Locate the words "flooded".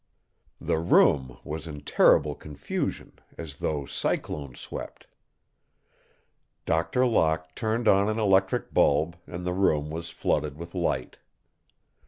10.09-10.57